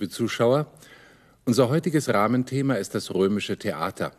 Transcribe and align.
liebe 0.00 0.10
Zuschauer. 0.10 0.66
Unser 1.44 1.68
heutiges 1.68 2.08
Rahmenthema 2.08 2.74
ist 2.76 2.94
das 2.94 3.14
römische 3.14 3.58
Theater. 3.58 4.12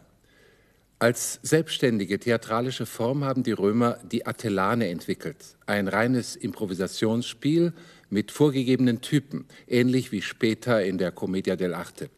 Als 1.00 1.40
selbstständige 1.42 2.20
theatralische 2.20 2.86
Form 2.86 3.24
haben 3.24 3.42
die 3.42 3.52
Römer 3.52 3.98
die 4.04 4.28
Atellane 4.28 4.90
entwickelt, 4.90 5.58
ein 5.66 5.88
reines 5.88 6.36
Improvisationsspiel 6.36 7.74
mit 8.12 8.30
vorgegebenen 8.32 9.02
Typen, 9.02 9.46
ähnlich 9.68 10.12
wie 10.12 10.22
später 10.22 10.86
in 10.86 11.00
der 11.00 11.12
Commedia 11.12 11.56
dell'arte. 11.56 12.10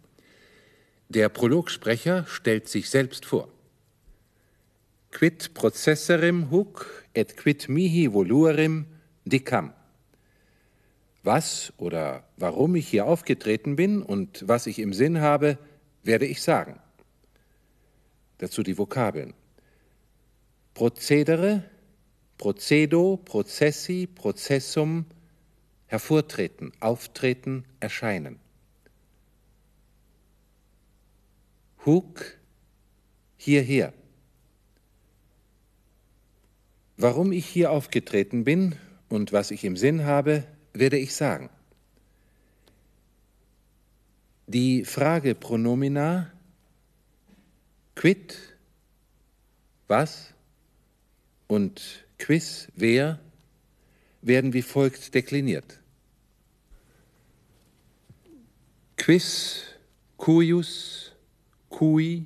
Der 1.08 1.30
Prologsprecher 1.30 2.26
stellt 2.28 2.68
sich 2.68 2.90
selbst 2.90 3.26
vor. 3.26 3.48
Quid 5.12 5.54
processerem 5.54 6.52
huc 6.52 7.06
et 7.14 7.38
quid 7.38 7.70
mihi 7.70 8.12
voluerim 8.12 8.88
dicam. 9.24 9.72
Was 11.24 11.72
oder 11.78 12.26
warum 12.36 12.76
ich 12.76 12.88
hier 12.88 13.06
aufgetreten 13.08 13.78
bin 13.78 14.02
und 14.02 14.46
was 14.48 14.68
ich 14.68 14.80
im 14.80 14.94
Sinn 14.94 15.22
habe, 15.22 15.58
werde 16.04 16.26
ich 16.26 16.42
sagen. 16.42 16.80
Dazu 18.40 18.62
die 18.62 18.78
Vokabeln. 18.78 19.34
Prozedere, 20.74 21.64
Procedo, 22.38 23.18
Prozessi, 23.24 24.08
Prozessum, 24.14 25.06
hervortreten, 25.88 26.74
auftreten, 26.82 27.64
erscheinen. 27.80 28.40
Huk, 31.86 32.38
hierher. 33.38 33.94
Warum 36.98 37.32
ich 37.32 37.46
hier 37.46 37.72
aufgetreten 37.72 38.44
bin 38.44 38.76
und 39.08 39.32
was 39.32 39.52
ich 39.52 39.64
im 39.64 39.78
Sinn 39.78 40.06
habe, 40.06 40.44
werde 40.74 40.98
ich 40.98 41.14
sagen. 41.14 41.50
Die 44.48 44.84
Fragepronomina 44.84 46.32
quid, 47.96 48.38
was 49.88 50.34
und 51.48 52.06
quis, 52.18 52.68
wer, 52.76 53.20
werden 54.22 54.54
wie 54.54 54.62
folgt 54.62 55.14
dekliniert. 55.14 55.80
Quis, 58.98 59.64
cuius, 60.18 61.12
cui, 61.70 62.26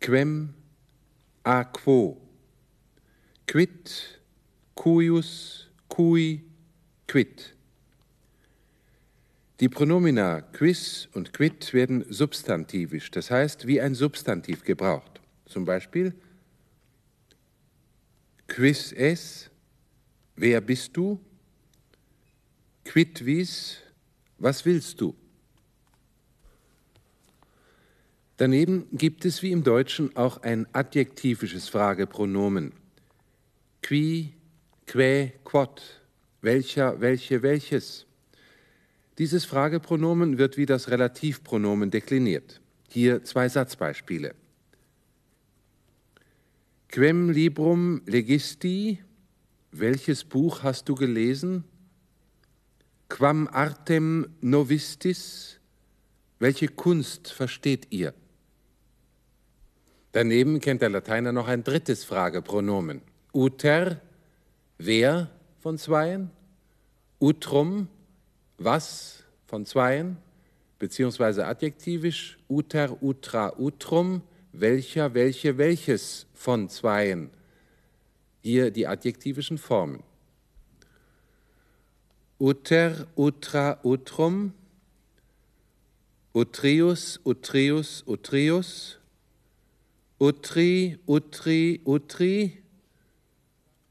quem, 0.00 0.54
a 1.42 1.64
quo. 1.64 2.20
Quid, 3.46 4.20
cuius, 4.74 5.70
cui, 5.88 6.44
quid. 7.14 7.54
Die 9.60 9.68
Pronomina 9.68 10.40
quis 10.40 11.08
und 11.12 11.32
quid 11.32 11.72
werden 11.72 12.04
substantivisch, 12.12 13.08
das 13.12 13.30
heißt 13.30 13.68
wie 13.68 13.80
ein 13.80 13.94
Substantiv 13.94 14.64
gebraucht. 14.64 15.20
Zum 15.46 15.64
Beispiel 15.64 16.12
quis 18.48 18.90
es, 18.90 19.48
wer 20.34 20.60
bist 20.60 20.96
du? 20.96 21.20
Quid 22.84 23.24
vis, 23.24 23.78
was 24.38 24.64
willst 24.64 25.00
du? 25.00 25.14
Daneben 28.38 28.88
gibt 28.90 29.24
es 29.24 29.40
wie 29.40 29.52
im 29.52 29.62
Deutschen 29.62 30.16
auch 30.16 30.42
ein 30.42 30.66
adjektivisches 30.72 31.68
Fragepronomen. 31.68 32.72
Qui, 33.82 34.34
quae, 34.88 35.32
quod 35.44 36.00
welcher, 36.44 37.00
welche, 37.00 37.42
welches. 37.42 38.06
Dieses 39.18 39.44
Fragepronomen 39.44 40.38
wird 40.38 40.56
wie 40.56 40.66
das 40.66 40.90
Relativpronomen 40.90 41.90
dekliniert. 41.90 42.60
Hier 42.88 43.24
zwei 43.24 43.48
Satzbeispiele. 43.48 44.34
Quem 46.88 47.30
librum 47.30 48.02
legisti? 48.06 49.00
Welches 49.72 50.22
Buch 50.22 50.62
hast 50.62 50.88
du 50.88 50.94
gelesen? 50.94 51.64
Quam 53.08 53.48
artem 53.48 54.28
novistis? 54.40 55.58
Welche 56.38 56.68
Kunst 56.68 57.32
versteht 57.32 57.88
ihr? 57.90 58.14
Daneben 60.12 60.60
kennt 60.60 60.82
der 60.82 60.90
Lateiner 60.90 61.32
noch 61.32 61.48
ein 61.48 61.64
drittes 61.64 62.04
Fragepronomen. 62.04 63.02
Uter, 63.32 64.00
wer 64.78 65.30
von 65.64 65.78
Zweien, 65.78 66.30
utrum, 67.18 67.88
was 68.58 69.24
von 69.46 69.64
Zweien, 69.64 70.18
beziehungsweise 70.78 71.46
adjektivisch, 71.46 72.36
uter, 72.50 73.02
utra, 73.02 73.50
utrum, 73.58 74.20
welcher, 74.52 75.14
welche, 75.14 75.56
welches 75.56 76.26
von 76.34 76.68
Zweien. 76.68 77.30
Hier 78.42 78.70
die 78.70 78.86
adjektivischen 78.86 79.56
Formen. 79.56 80.02
Uter, 82.38 83.06
utra, 83.16 83.78
utrum, 83.82 84.52
utrius, 86.34 87.18
utrius, 87.24 88.04
utrius, 88.06 88.98
utri, 90.20 90.98
utri, 91.06 91.80
utri, 91.86 92.62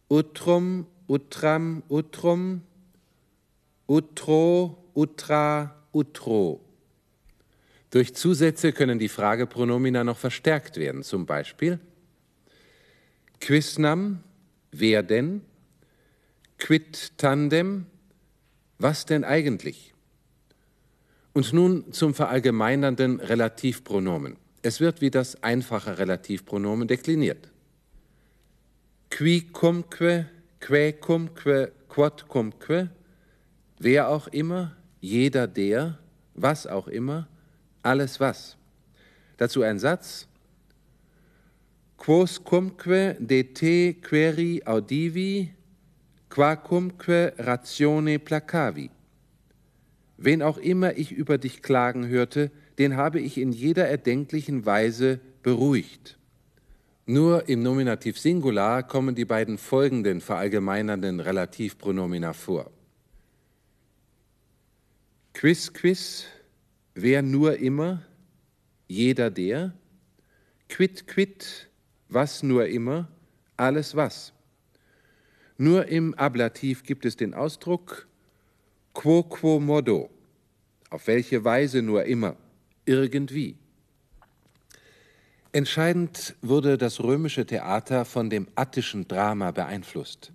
utrum, 0.07 0.85
utram, 1.07 1.83
utrum, 1.89 2.61
utro, 3.87 4.77
utra, 4.93 5.75
utro. 5.93 6.61
Durch 7.91 8.15
Zusätze 8.15 8.71
können 8.73 8.97
die 8.97 9.09
Fragepronomina 9.09 10.03
noch 10.03 10.17
verstärkt 10.17 10.77
werden, 10.77 11.03
zum 11.03 11.25
Beispiel 11.25 11.79
quisnam, 13.43 14.23
wer 14.71 15.03
denn, 15.03 15.41
quid 16.57 17.17
tandem, 17.17 17.85
was 18.79 19.05
denn 19.05 19.23
eigentlich? 19.23 19.93
Und 21.33 21.51
nun 21.51 21.91
zum 21.91 22.13
verallgemeinernden 22.13 23.19
Relativpronomen. 23.19 24.37
Es 24.61 24.79
wird 24.79 25.01
wie 25.01 25.11
das 25.11 25.43
einfache 25.43 25.97
Relativpronomen 25.97 26.87
dekliniert. 26.87 27.49
Qui 29.09 29.41
cumque 29.51 30.25
quäcumque, 30.63 31.73
quodcumque, 31.89 32.89
wer 33.79 34.07
auch 34.07 34.27
immer, 34.29 34.77
jeder 35.01 35.45
der, 35.45 35.99
was 36.35 36.67
auch 36.67 36.87
immer, 36.87 37.27
alles 37.81 38.21
was. 38.21 38.55
Dazu 39.35 39.61
ein 39.61 39.77
Satz. 39.77 40.25
Quoscumque 41.97 43.17
de 43.19 43.43
te 43.43 43.93
queri 43.95 44.61
audivi, 44.65 45.53
quacumque 46.29 47.33
ratione 47.37 48.17
placavi. 48.19 48.89
Wen 50.17 50.41
auch 50.41 50.57
immer 50.57 50.97
ich 50.97 51.11
über 51.11 51.37
dich 51.37 51.61
klagen 51.61 52.07
hörte, 52.07 52.51
den 52.77 52.95
habe 52.95 53.19
ich 53.19 53.37
in 53.37 53.51
jeder 53.51 53.89
erdenklichen 53.89 54.65
Weise 54.65 55.19
beruhigt. 55.41 56.17
Nur 57.05 57.49
im 57.49 57.61
Nominativ 57.63 58.17
Singular 58.17 58.81
kommen 58.81 59.13
die 59.13 59.25
beiden 59.25 59.57
folgenden 59.57 60.21
verallgemeinernden 60.21 61.19
Relativpronomina 61.19 62.31
vor. 62.31 62.71
Quis 65.33 65.73
quis, 65.73 66.27
wer 66.95 67.21
nur 67.21 67.57
immer, 67.57 68.03
jeder 68.87 69.29
der, 69.29 69.73
quid 70.69 71.05
quid, 71.05 71.69
was 72.07 72.41
nur 72.41 72.67
immer, 72.67 73.09
alles 73.57 73.95
was. 73.95 74.31
Nur 75.57 75.87
im 75.87 76.13
Ablativ 76.13 76.83
gibt 76.83 77.03
es 77.05 77.17
den 77.17 77.33
Ausdruck 77.33 78.07
quo 78.93 79.23
quo 79.23 79.59
modo, 79.59 80.09
auf 80.89 81.07
welche 81.07 81.43
Weise 81.43 81.81
nur 81.81 82.05
immer, 82.05 82.37
irgendwie. 82.85 83.57
Entscheidend 85.55 86.35
wurde 86.41 86.79
das 86.79 86.99
römische 86.99 87.45
Theater 87.45 88.05
von 88.05 88.31
dem 88.31 88.47
attischen 88.55 89.07
Drama 89.07 89.51
beeinflusst. 89.51 90.31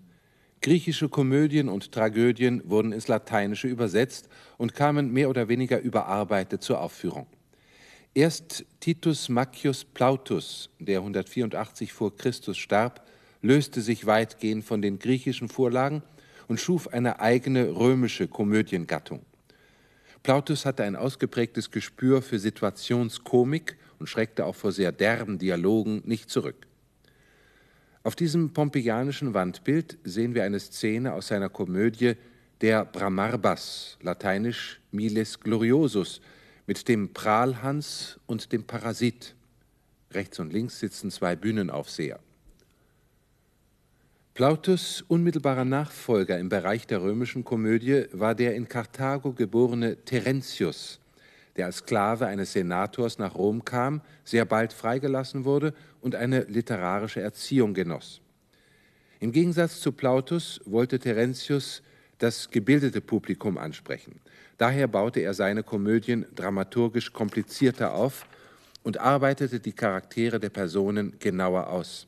Griechische 0.62 1.09
Komödien 1.09 1.69
und 1.69 1.91
Tragödien 1.91 2.62
wurden 2.70 2.93
ins 2.93 3.09
Lateinische 3.09 3.67
übersetzt 3.67 4.29
und 4.59 4.76
kamen 4.76 5.12
mehr 5.12 5.29
oder 5.29 5.49
weniger 5.49 5.81
überarbeitet 5.81 6.62
zur 6.62 6.81
Aufführung. 6.81 7.26
Erst 8.15 8.65
Titus 8.79 9.29
Maccius 9.29 9.85
Plautus, 9.85 10.70
der 10.79 11.00
184 11.00 11.93
vor 11.93 12.17
Christus 12.17 12.56
starb, 12.56 13.05
löste 13.43 13.81
sich 13.81 14.06
weitgehend 14.06 14.64
von 14.64 14.82
den 14.82 15.00
griechischen 15.00 15.49
Vorlagen 15.49 16.05
und 16.47 16.61
schuf 16.61 16.87
eine 16.87 17.19
eigene 17.19 17.75
römische 17.75 18.29
Komödiengattung. 18.29 19.23
Plautus 20.23 20.64
hatte 20.64 20.85
ein 20.85 20.94
ausgeprägtes 20.94 21.73
Gespür 21.73 22.23
für 22.23 22.38
Situationskomik 22.38 23.76
und 23.99 24.09
schreckte 24.09 24.45
auch 24.45 24.55
vor 24.55 24.73
sehr 24.73 24.93
derben 24.93 25.39
Dialogen 25.39 26.03
nicht 26.05 26.31
zurück. 26.31 26.67
Auf 28.03 28.17
diesem 28.17 28.53
pompeianischen 28.53 29.35
Wandbild 29.35 29.99
sehen 30.05 30.35
wir 30.35 30.45
eine 30.45 30.61
Szene 30.61 31.12
aus 31.12 31.29
seiner 31.29 31.49
Komödie 31.49 32.15
der 32.61 32.85
Bramarbas, 32.85 33.99
lateinisch 34.00 34.81
Miles 34.91 35.41
Gloriosus, 35.41 36.21
mit 36.67 36.89
dem 36.89 37.12
Prahlhans 37.12 38.19
und 38.27 38.53
dem 38.53 38.65
Parasit. 38.65 39.35
Rechts 40.12 40.39
und 40.39 40.53
links 40.53 40.81
sitzen 40.81 41.11
zwei 41.11 41.37
Bühnenaufseher. 41.37 42.21
Plautus 44.35 45.03
unmittelbarer 45.09 45.65
Nachfolger 45.65 46.39
im 46.39 46.49
Bereich 46.49 46.87
der 46.87 47.03
römischen 47.03 47.45
Komödie 47.45 48.05
war 48.12 48.35
der 48.35 48.55
in 48.55 48.69
Karthago 48.69 49.33
geborene 49.33 50.05
Terentius, 50.05 51.00
der 51.58 51.66
als 51.66 51.78
Sklave 51.78 52.26
eines 52.26 52.52
Senators 52.52 53.19
nach 53.19 53.34
Rom 53.34 53.64
kam, 53.64 54.00
sehr 54.25 54.44
bald 54.44 54.72
freigelassen 54.72 55.44
wurde 55.44 55.75
und 56.00 56.14
eine 56.14 56.44
literarische 56.44 57.20
Erziehung 57.20 57.75
genoss. 57.75 58.22
Im 59.20 59.32
Gegensatz 59.32 59.81
zu 59.81 59.93
Plautus 59.93 60.60
wollte 60.64 61.00
Terentius 61.00 61.82
das 62.19 62.50
gebildete 62.50 63.00
Publikum 63.00 63.58
ansprechen. 63.58 64.20
Daher 64.56 64.87
baute 64.87 65.20
er 65.20 65.34
seine 65.34 65.62
Komödien 65.62 66.26
dramaturgisch 66.34 67.12
komplizierter 67.12 67.93
auf 67.93 68.26
und 68.84 68.99
arbeitete 68.99 69.61
die 69.61 69.72
Charaktere 69.72 70.38
der 70.38 70.50
Personen 70.50 71.19
genauer 71.19 71.69
aus. 71.69 72.06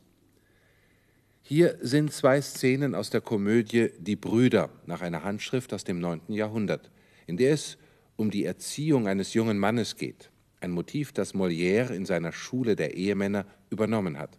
Hier 1.43 1.77
sind 1.81 2.13
zwei 2.13 2.41
Szenen 2.41 2.95
aus 2.95 3.11
der 3.11 3.21
Komödie 3.21 3.91
Die 3.99 4.15
Brüder 4.15 4.71
nach 4.87 5.01
einer 5.01 5.25
Handschrift 5.25 5.75
aus 5.75 5.83
dem 5.83 5.99
9. 5.99 6.21
Jahrhundert, 6.29 6.91
in 7.27 7.37
der 7.37 7.55
es 7.55 7.77
um 8.21 8.31
die 8.31 8.45
Erziehung 8.45 9.09
eines 9.09 9.33
jungen 9.33 9.59
Mannes 9.59 9.97
geht, 9.97 10.31
ein 10.61 10.73
Motiv, 10.73 11.11
das 11.11 11.35
Molière 11.35 11.95
in 11.95 12.05
seiner 12.05 12.33
Schule 12.33 12.77
der 12.77 12.95
Ehemänner 12.95 13.47
übernommen 13.71 14.19
hat. 14.19 14.39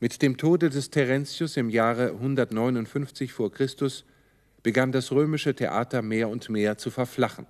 Mit 0.00 0.20
dem 0.20 0.36
Tode 0.36 0.70
des 0.70 0.90
Terentius 0.90 1.56
im 1.56 1.70
Jahre 1.70 2.10
159 2.10 3.32
vor 3.32 3.52
Christus 3.52 4.04
begann 4.64 4.90
das 4.90 5.12
römische 5.12 5.54
Theater 5.54 6.02
mehr 6.02 6.28
und 6.28 6.50
mehr 6.50 6.76
zu 6.78 6.90
verflachen. 6.90 7.46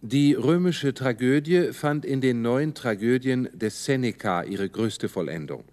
Die 0.00 0.32
römische 0.32 0.94
Tragödie 0.94 1.74
fand 1.74 2.06
in 2.06 2.22
den 2.22 2.40
neuen 2.40 2.72
Tragödien 2.72 3.50
des 3.52 3.84
Seneca 3.84 4.44
ihre 4.44 4.70
größte 4.70 5.10
Vollendung. 5.10 5.64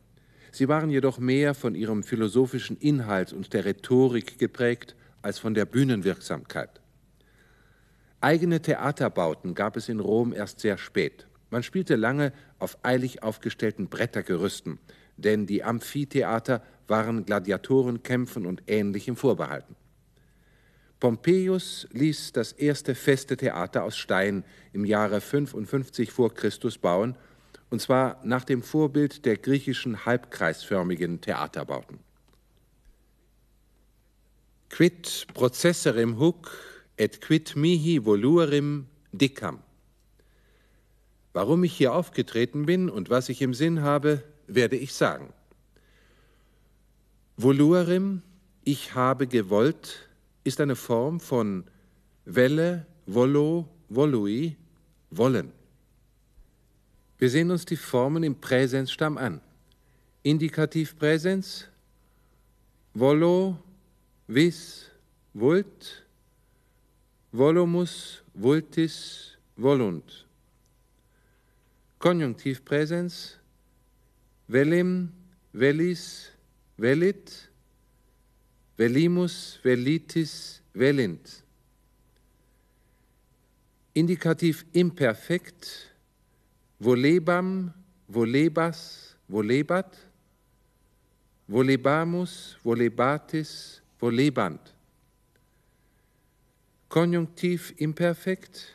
Sie 0.51 0.67
waren 0.67 0.89
jedoch 0.89 1.17
mehr 1.17 1.53
von 1.53 1.75
ihrem 1.75 2.03
philosophischen 2.03 2.75
Inhalt 2.77 3.31
und 3.31 3.53
der 3.53 3.63
Rhetorik 3.63 4.37
geprägt 4.37 4.97
als 5.21 5.39
von 5.39 5.53
der 5.53 5.65
Bühnenwirksamkeit. 5.65 6.80
Eigene 8.21 8.61
Theaterbauten 8.61 9.55
gab 9.55 9.75
es 9.75 9.89
in 9.89 9.99
Rom 9.99 10.31
erst 10.31 10.59
sehr 10.59 10.77
spät. 10.77 11.27
Man 11.49 11.63
spielte 11.63 11.95
lange 11.95 12.31
auf 12.59 12.77
eilig 12.83 13.23
aufgestellten 13.23 13.89
Brettergerüsten, 13.89 14.79
denn 15.17 15.47
die 15.47 15.63
Amphitheater 15.63 16.63
waren 16.87 17.25
Gladiatorenkämpfen 17.25 18.45
und 18.45 18.63
Ähnlichem 18.67 19.15
vorbehalten. 19.15 19.75
Pompeius 20.99 21.87
ließ 21.91 22.31
das 22.31 22.51
erste 22.51 22.93
feste 22.93 23.35
Theater 23.35 23.83
aus 23.83 23.97
Stein 23.97 24.43
im 24.71 24.85
Jahre 24.85 25.19
55 25.19 26.11
vor 26.11 26.31
Christus 26.33 26.77
bauen 26.77 27.17
und 27.71 27.81
zwar 27.81 28.19
nach 28.23 28.43
dem 28.43 28.61
Vorbild 28.61 29.25
der 29.25 29.37
griechischen 29.37 30.05
halbkreisförmigen 30.05 31.21
Theaterbauten. 31.21 31.99
Quid 34.69 35.27
processerem 35.33 36.19
huc 36.19 36.51
et 37.01 37.19
quid 37.19 37.55
mihi 37.55 37.97
voluerim 38.05 38.85
dicam. 39.11 39.57
Warum 41.33 41.63
ich 41.63 41.73
hier 41.73 41.93
aufgetreten 41.95 42.67
bin 42.67 42.89
und 42.89 43.09
was 43.09 43.29
ich 43.29 43.41
im 43.41 43.55
Sinn 43.55 43.81
habe, 43.81 44.23
werde 44.45 44.75
ich 44.75 44.93
sagen. 44.93 45.33
Voluerim, 47.37 48.21
ich 48.63 48.93
habe 48.93 49.25
gewollt, 49.25 50.09
ist 50.43 50.61
eine 50.61 50.75
Form 50.75 51.19
von 51.19 51.63
Welle, 52.25 52.85
Volo, 53.07 53.67
Volui, 53.89 54.55
wollen. 55.09 55.51
Wir 57.17 57.31
sehen 57.31 57.49
uns 57.49 57.65
die 57.65 57.77
Formen 57.77 58.21
im 58.21 58.35
Präsensstamm 58.35 59.17
an. 59.17 59.41
Indikativ 60.21 60.97
Präsens, 60.97 61.67
volo, 62.93 63.57
vis, 64.27 64.85
vult, 65.33 66.00
volumus, 67.31 68.23
vultis, 68.33 69.37
volunt. 69.55 70.25
Konjunktiv 71.97 72.61
Präsens, 72.65 73.37
velim, 74.47 75.11
velis, 75.53 76.31
velit, 76.77 77.49
velimus, 78.77 79.59
velitis, 79.63 80.61
velint. 80.73 81.43
Indikativ 83.93 84.63
Imperfekt, 84.73 85.91
volebam, 86.79 87.71
volebas, 88.07 89.15
volebat, 89.29 89.95
volebamus, 91.47 92.57
volebatis, 92.63 93.81
volebant. 93.99 94.80
Konjunktiv 96.91 97.71
imperfekt, 97.79 98.65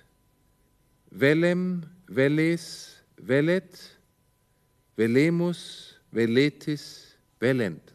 velem, 1.13 1.85
veles, 2.09 2.65
velet, 3.21 3.77
velemus, 4.97 5.61
veletis, 6.17 6.87
velent. 7.41 7.93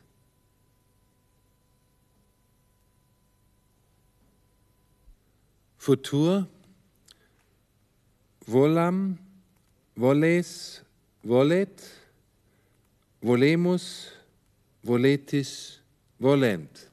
Futur, 5.81 6.45
volam, 8.45 9.17
Voles, 9.95 10.83
volet, 11.23 11.81
volemus, 13.21 14.13
voletis, 14.83 15.81
volent. 16.17 16.90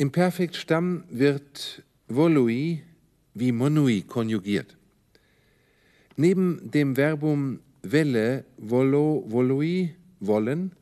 Im 0.00 0.10
Perfektstamm 0.12 1.04
wird 1.10 1.82
volui 2.08 2.82
wie 3.34 3.52
monui 3.52 4.00
konjugiert. 4.00 4.78
Neben 6.16 6.70
dem 6.70 6.96
Verbum 6.96 7.60
welle, 7.82 8.46
volo, 8.56 9.22
volui, 9.28 9.94
wollen, 10.18 10.72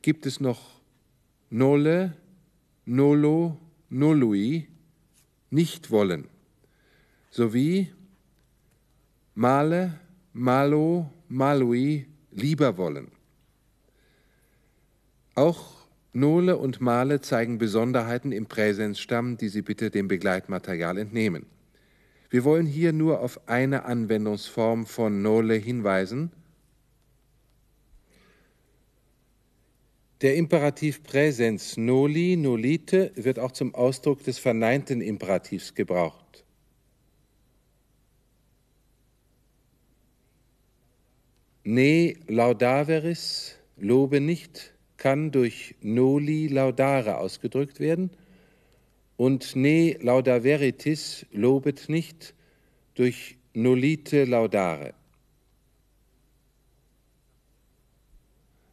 gibt 0.00 0.26
es 0.26 0.38
noch 0.38 0.80
nole, 1.50 2.14
nolo, 2.84 3.58
nolui, 3.90 4.68
nicht 5.50 5.90
wollen, 5.90 6.28
sowie 7.32 7.88
Male, 9.34 9.98
Malo, 10.32 11.10
Malui 11.28 12.06
lieber 12.30 12.76
wollen. 12.76 13.10
Auch 15.34 15.77
Nole 16.12 16.56
und 16.56 16.80
Male 16.80 17.20
zeigen 17.20 17.58
Besonderheiten 17.58 18.32
im 18.32 18.46
Präsensstamm, 18.46 19.36
die 19.36 19.48
Sie 19.48 19.62
bitte 19.62 19.90
dem 19.90 20.08
Begleitmaterial 20.08 20.98
entnehmen. 20.98 21.46
Wir 22.30 22.44
wollen 22.44 22.66
hier 22.66 22.92
nur 22.92 23.20
auf 23.20 23.48
eine 23.48 23.84
Anwendungsform 23.84 24.86
von 24.86 25.22
Nole 25.22 25.54
hinweisen. 25.54 26.30
Der 30.20 30.34
Imperativ 30.34 31.04
Präsens 31.04 31.76
noli, 31.76 32.36
nolite 32.36 33.12
wird 33.14 33.38
auch 33.38 33.52
zum 33.52 33.74
Ausdruck 33.74 34.24
des 34.24 34.38
verneinten 34.38 35.00
Imperativs 35.00 35.74
gebraucht. 35.74 36.44
Ne 41.62 42.16
laudaveris, 42.26 43.56
lobe 43.76 44.20
nicht, 44.20 44.74
kann 44.98 45.30
durch 45.30 45.76
noli 45.80 46.48
laudare 46.48 47.16
ausgedrückt 47.16 47.80
werden 47.80 48.10
und 49.16 49.56
ne 49.56 49.96
laudaveritis, 50.00 51.24
lobet 51.32 51.88
nicht, 51.88 52.34
durch 52.94 53.38
nolite 53.54 54.24
laudare. 54.24 54.92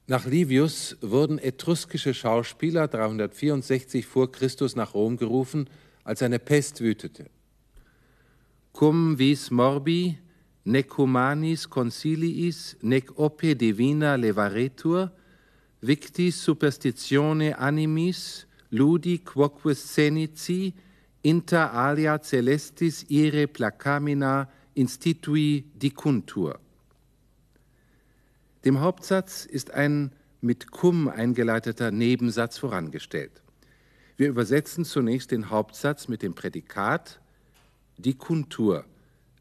Nach 0.08 0.25
Livius 0.25 0.98
wurden 1.01 1.39
etruskische 1.39 2.13
Schauspieler 2.13 2.88
364 2.88 4.05
vor 4.05 4.32
Christus 4.32 4.75
nach 4.75 4.94
Rom 4.94 5.17
gerufen, 5.17 5.67
als 6.03 6.22
eine 6.22 6.38
Pest 6.38 6.82
wütete. 6.82 7.25
Cum 8.72 9.17
vis 9.17 9.50
morbi 9.50 10.17
nec 10.63 10.98
humanis 10.98 11.70
consiliis, 11.70 12.77
nec 12.82 13.17
ope 13.17 13.55
divina 13.55 14.15
levaretur, 14.15 15.12
victis 15.85 16.41
superstitione 16.43 17.53
animis, 17.57 18.45
ludi 18.71 19.19
quoque 19.19 19.75
senici, 19.75 20.73
inter 21.21 21.71
alia 21.73 22.17
celestis 22.19 23.05
ire 23.09 23.47
placamina 23.47 24.47
institui 24.75 25.63
dicuntur. 25.75 26.59
Dem 28.63 28.79
Hauptsatz 28.79 29.45
ist 29.45 29.71
ein 29.71 30.11
mit 30.41 30.71
cum 30.71 31.07
eingeleiteter 31.07 31.91
Nebensatz 31.91 32.57
vorangestellt. 32.57 33.41
Wir 34.17 34.29
übersetzen 34.29 34.85
zunächst 34.85 35.31
den 35.31 35.49
Hauptsatz 35.49 36.07
mit 36.07 36.21
dem 36.21 36.33
Prädikat 36.35 37.19
die 37.97 38.13
Kuntur. 38.13 38.85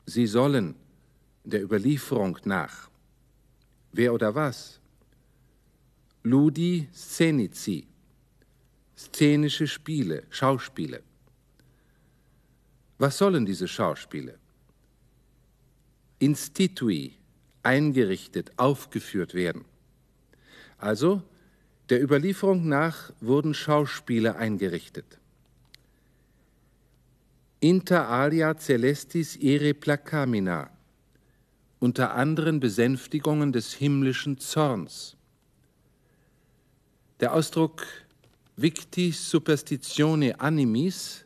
Sie 0.06 0.26
sollen 0.26 0.74
der 1.44 1.62
Überlieferung 1.62 2.38
nach. 2.44 2.88
Wer 3.92 4.12
oder 4.12 4.34
was? 4.34 4.80
Ludi 6.26 6.88
Scenici. 6.90 7.86
Szenische 8.96 9.66
Spiele, 9.66 10.22
Schauspiele. 10.30 11.02
Was 12.96 13.18
sollen 13.18 13.44
diese 13.44 13.68
Schauspiele? 13.68 14.38
Institui, 16.20 17.12
eingerichtet, 17.62 18.52
aufgeführt 18.56 19.34
werden. 19.34 19.66
Also, 20.78 21.22
der 21.90 22.02
Überlieferung 22.02 22.68
nach 22.68 23.12
wurden 23.20 23.52
Schauspiele 23.52 24.36
eingerichtet. 24.36 25.18
Inter 27.60 28.08
alia 28.08 28.56
celestis 28.56 29.36
ere 29.36 29.74
placamina, 29.74 30.70
unter 31.80 32.14
anderen 32.14 32.60
Besänftigungen 32.60 33.52
des 33.52 33.74
himmlischen 33.74 34.38
Zorns. 34.38 35.18
Der 37.20 37.32
Ausdruck 37.32 37.86
victis 38.56 39.30
superstitione 39.30 40.40
animis 40.40 41.24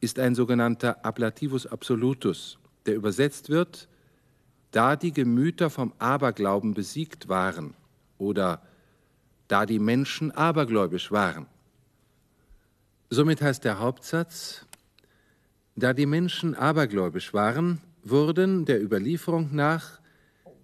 ist 0.00 0.18
ein 0.18 0.34
sogenannter 0.34 1.04
Ablativus 1.04 1.66
absolutus, 1.66 2.58
der 2.86 2.96
übersetzt 2.96 3.48
wird, 3.48 3.88
da 4.72 4.96
die 4.96 5.12
Gemüter 5.12 5.70
vom 5.70 5.92
Aberglauben 5.98 6.74
besiegt 6.74 7.28
waren 7.28 7.74
oder 8.18 8.62
da 9.46 9.64
die 9.64 9.78
Menschen 9.78 10.32
abergläubisch 10.32 11.12
waren. 11.12 11.46
Somit 13.08 13.40
heißt 13.40 13.64
der 13.64 13.78
Hauptsatz, 13.78 14.66
da 15.76 15.92
die 15.92 16.06
Menschen 16.06 16.56
abergläubisch 16.56 17.32
waren, 17.32 17.80
wurden 18.02 18.64
der 18.64 18.82
Überlieferung 18.82 19.54
nach 19.54 20.00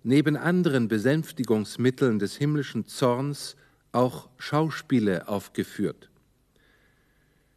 neben 0.03 0.37
anderen 0.37 0.89
Besänftigungsmitteln 0.89 2.19
des 2.19 2.37
himmlischen 2.37 2.89
Zorns 2.89 3.57
auch 3.93 4.29
Schauspiele 4.39 5.29
aufgeführt. 5.29 6.11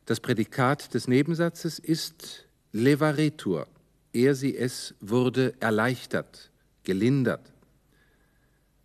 Das 0.05 0.19
Prädikat 0.19 0.93
des 0.93 1.07
Nebensatzes 1.07 1.79
ist 1.79 2.45
levaretur, 2.71 3.67
er 4.13 4.35
sie 4.35 4.55
es 4.55 4.93
wurde 4.99 5.55
erleichtert, 5.59 6.51
gelindert. 6.83 7.51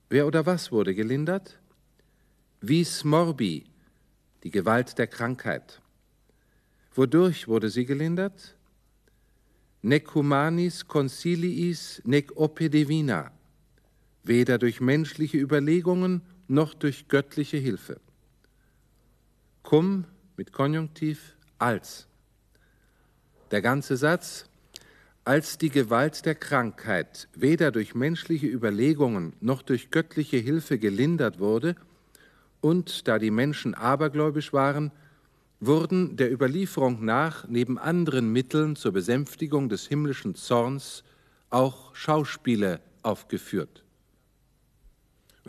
Wer 0.09 0.27
oder 0.27 0.47
was 0.47 0.73
wurde 0.73 0.95
gelindert? 0.95 1.61
Vis 2.61 3.05
morbi, 3.05 3.65
die 4.43 4.51
Gewalt 4.51 4.99
der 4.99 5.07
Krankheit. 5.07 5.81
Wodurch 6.95 7.47
wurde 7.49 7.69
sie 7.69 7.85
gelindert? 7.85 8.57
Nec 9.83 10.15
humanis 10.15 10.87
conciliis 10.87 12.03
nec 12.05 12.33
ope 12.37 12.69
divina, 12.69 13.31
weder 14.25 14.59
durch 14.59 14.81
menschliche 14.81 15.39
Überlegungen 15.39 16.23
noch 16.51 16.75
durch 16.75 17.07
göttliche 17.07 17.59
Hilfe. 17.59 18.01
Cum 19.63 20.05
mit 20.37 20.53
Konjunktiv 20.53 21.37
als. 21.59 22.09
Der 23.53 23.63
ganze 23.63 23.97
Satz, 23.97 24.47
als 25.25 25.59
die 25.59 25.71
Gewalt 25.71 26.27
der 26.27 26.35
Krankheit 26.35 27.29
weder 27.35 27.71
durch 27.71 27.95
menschliche 27.95 28.49
Überlegungen 28.49 29.35
noch 29.41 29.63
durch 29.63 29.91
göttliche 29.91 30.39
Hilfe 30.39 30.79
gelindert 30.79 31.39
wurde, 31.39 31.77
und 32.61 33.07
da 33.09 33.19
die 33.19 33.31
Menschen 33.31 33.75
abergläubisch 33.75 34.53
waren, 34.53 34.91
wurden 35.61 36.17
der 36.17 36.33
Überlieferung 36.33 37.05
nach 37.05 37.47
neben 37.49 37.79
anderen 37.79 38.33
Mitteln 38.33 38.77
zur 38.77 38.93
Besänftigung 38.93 39.69
des 39.69 39.87
himmlischen 39.87 40.35
Zorns 40.35 41.05
auch 41.49 41.95
Schauspiele 41.95 42.81
aufgeführt. 43.03 43.85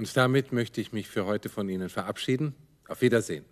Und 0.01 0.17
damit 0.17 0.51
möchte 0.51 0.81
ich 0.81 0.93
mich 0.93 1.07
für 1.07 1.27
heute 1.27 1.47
von 1.47 1.69
Ihnen 1.69 1.87
verabschieden. 1.87 2.55
Auf 2.87 3.01
Wiedersehen. 3.01 3.45